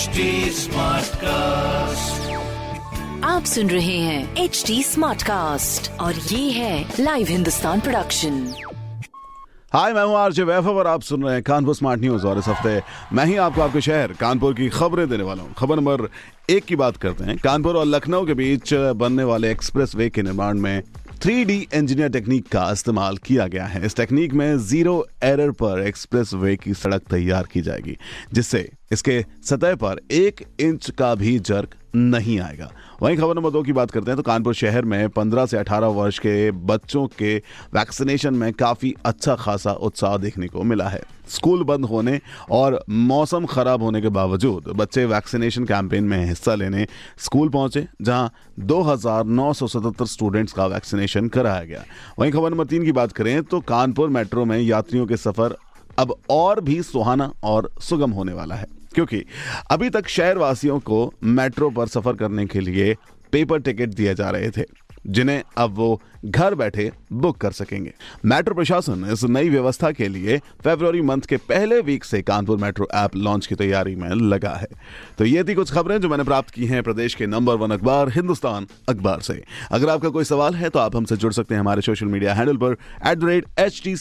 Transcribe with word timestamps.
HD 0.00 0.66
cast 1.14 2.30
आप 3.24 3.44
सुन 3.44 3.70
रहे 3.70 3.98
हैं 3.98 4.36
एच 4.36 4.64
डी 4.66 4.82
स्मार्ट 4.82 5.22
कास्ट 5.22 5.90
और 5.92 6.14
ये 6.14 6.50
है 6.50 6.94
लाइव 7.00 7.26
हिंदुस्तान 7.26 7.80
प्रोडक्शन 7.80 8.54
हाय 9.72 9.92
मैं 9.92 10.04
हूँ 10.04 10.16
आरजे 10.16 10.42
वैभव 10.42 10.78
और 10.78 10.86
आप 10.86 11.02
सुन 11.02 11.22
रहे 11.22 11.34
हैं 11.34 11.42
कानपुर 11.42 11.74
स्मार्ट 11.74 12.00
न्यूज़ 12.00 12.26
और 12.26 12.38
इस 12.38 12.48
हफ़्ते 12.48 12.82
मैं 13.12 13.24
ही 13.24 13.36
आपको 13.36 13.62
आपके 13.62 13.80
शहर 13.80 14.12
कानपुर 14.12 14.54
की 14.54 14.68
खबरें 14.68 15.08
देने 15.08 15.22
वाला 15.22 15.42
हूँ। 15.42 15.54
खबर 15.58 15.76
नंबर 15.76 16.08
एक 16.50 16.64
की 16.64 16.76
बात 16.76 16.96
करते 16.96 17.24
हैं। 17.24 17.38
कानपुर 17.38 17.76
और 17.76 17.86
लखनऊ 17.86 18.26
के 18.26 18.34
बीच 18.34 18.74
बनने 18.74 19.24
वाले 19.24 19.50
एक्सप्रेस 19.50 19.94
वे 19.94 20.10
के 20.10 20.22
निर्माण 20.22 20.58
में 20.58 20.82
3D 21.22 21.50
इंजीनियर 21.74 22.08
टेक्निक 22.08 22.48
का 22.48 22.70
इस्तेमाल 22.72 23.16
किया 23.16 23.46
गया 23.46 23.66
है। 23.66 23.86
इस 23.86 23.96
टेक्निक 23.96 24.32
में 24.32 24.58
ज़ीरो 24.58 25.06
एरर 25.22 25.50
पर 25.50 25.86
एक्सप्रेस 25.86 26.34
वे 26.34 26.56
की 26.56 26.74
सड़क 26.74 27.02
तैयार 27.10 27.48
की 27.52 27.60
जाएगी 27.60 27.96
जिससे 28.32 28.68
इसके 28.90 29.24
सतह 29.44 29.74
पर 29.74 30.00
एक 30.10 30.42
इंच 30.60 30.90
का 30.90 31.14
भी 31.14 31.38
जर्क 31.40 31.74
नहीं 31.96 32.38
आएगा। 32.40 32.70
वहीं 33.02 33.16
खबर 33.16 33.34
नंबर 33.34 33.50
दो 33.50 33.62
की 33.62 33.72
बात 33.72 33.90
करते 33.90 34.10
हैं 34.10 34.16
तो 34.16 34.22
कानपुर 34.22 34.54
शहर 34.54 34.84
में 34.84 35.08
15 35.08 35.46
से 35.46 35.56
18 35.58 35.92
वर्ष 35.94 36.18
के 36.18 36.50
बच्चों 36.50 37.06
के 37.18 37.36
वैक्सीनेशन 37.74 38.34
में 38.34 38.52
काफ़ी 38.52 38.94
अच्छा 39.04 39.34
खासा 39.34 39.72
उत्साह 39.72 40.16
देखने 40.16 40.46
को 40.46 40.62
मिला 40.62 40.88
है। 40.88 41.02
स्कूल 41.28 41.62
बंद 41.64 41.84
होने 41.84 42.20
और 42.50 42.82
मौसम 42.90 43.46
खराब 43.46 43.82
होने 43.82 44.00
के 44.00 44.08
बावजूद 44.08 44.68
बच्चे 44.76 45.04
वैक्सीनेशन 45.04 45.64
कैंपेन 45.64 46.04
में 46.04 46.24
हिस्सा 46.26 46.54
लेने 46.54 46.86
स्कूल 47.18 47.48
पहुँचे 47.48 47.86
जहाँ 48.02 48.32
2,977 48.64 50.06
स्टूडेंट्स 50.06 50.52
का 50.52 50.66
वैक्सीनेशन 50.66 51.28
कराया 51.28 51.64
गया। 51.64 51.84
वहीं 52.18 52.32
खबर 52.32 52.50
नंबर 52.50 52.66
तीन 52.66 52.84
की 52.84 52.92
बात 52.92 53.12
करें 53.12 53.42
तो 53.42 53.60
कानपुर 53.62 54.08
मेट्रो 54.08 54.44
में 54.44 54.58
यात्रियों 54.58 55.06
के 55.06 55.16
सफ़र 55.18 55.56
अब 55.98 56.14
और 56.30 56.60
भी 56.60 56.82
सुहाना 56.82 57.32
और 57.44 57.70
सुगम 57.80 58.10
होने 58.10 58.32
वाला 58.32 58.54
है। 58.54 58.66
क्योंकि 59.00 59.24
अभी 59.70 59.90
तक 59.90 60.08
शहरवासियों 60.08 60.80
को 60.80 61.14
मेट्रो 61.24 61.70
पर 61.70 61.86
सफ़र 61.86 62.12
करने 62.12 62.46
के 62.46 62.60
लिए 62.60 62.96
पेपर 63.32 63.60
टिकट 63.60 63.88
दिए 63.88 64.14
जा 64.14 64.30
रहे 64.30 64.50
थे। 64.50 64.62
जिन्हें 65.06 65.42
अब 65.56 65.74
वो 65.74 66.00
घर 66.24 66.54
बैठे 66.54 66.90
बुक 67.12 67.36
कर 67.36 67.52
सकेंगे। 67.52 67.92
मेट्रो 68.24 68.54
प्रशासन 68.54 69.04
इस 69.12 69.24
नई 69.24 69.48
व्यवस्था 69.48 69.90
के 69.90 70.08
लिए 70.08 70.38
फरवरी 70.64 71.00
मंथ 71.02 71.22
के 71.22 71.36
पहले 71.36 71.80
वीक 71.80 72.04
से 72.04 72.20
कानपुर 72.22 72.58
मेट्रो 72.58 72.88
ऐप 72.94 73.16
लॉन्च 73.16 73.46
की 73.46 73.54
तैयारी 73.54 73.94
में 73.96 74.08
लगा 74.08 74.50
है। 74.50 74.68
तो 75.18 75.24
ये 75.24 75.44
थी 75.44 75.54
कुछ 75.54 75.72
खबरें 75.72 75.98
जो 76.00 76.08
मैंने 76.08 76.24
प्राप्त 76.24 76.50
की 76.50 76.66
हैं 76.66 76.82
प्रदेश 76.82 77.14
के 77.14 77.26
नंबर 77.26 77.54
वन 77.54 77.70
अखबार, 77.70 78.08
हिंदुस्तान 78.08 78.66
अखबार 78.88 79.20
से। 79.20 79.42
अगर 79.70 79.88
आपका 79.88 80.08
कोई 80.08 80.24
सवाल 80.24 80.54
है 80.54 80.68
तो 80.68 80.78
आप 80.78 80.96
हमसे 80.96 81.16
जुड़ 81.16 81.32
सकते 81.32 81.54
हैं 81.54 81.60
हमारे 81.60 81.82
सोशल 81.82 82.06
मीडिया 82.06 82.34
हैंडल 82.34 82.56
पर 82.56 82.76
at 83.06 83.18
the 83.18 83.24
rate 83.24 83.46
H 83.58 83.80
T 83.84 83.94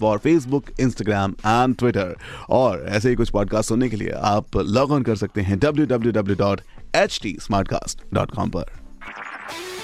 for 0.00 0.18
Facebook 0.18 0.70
Instagram 0.80 1.34
and 1.46 1.76
Twitter 1.76 2.14
और 2.50 2.84
ऐसे 2.88 3.08
ही 3.08 3.14
कुछ 3.14 3.30
पॉडकास्ट 3.30 3.68
सुनने 3.68 3.88
के 3.88 3.96
लिए 3.96 4.10
आप 4.10 4.56
लॉग 4.56 4.92
ऑन 4.92 5.02
कर 5.02 5.16
सकते 5.16 5.40
हैं 5.40 5.58
W 5.58 5.86
W 5.86 6.12
W 6.12 6.36
dot 6.36 6.60
H 6.96 7.20
T 7.22 7.36
Smartcast 7.68 8.02
dot 8.14 8.30
com 8.30 8.50
पर। 8.50 8.87